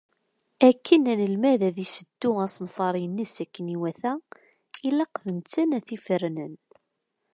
Akken 0.69 1.03
anelmad 1.11 1.61
ad 1.69 1.77
iseddu 1.85 2.31
asenfar-ines 2.45 3.35
akken 3.43 3.67
iwata, 3.75 4.13
ilaq 4.87 5.13
d 5.23 5.25
netta 5.37 5.61
ara 5.63 5.79
t-ifernen. 5.87 6.53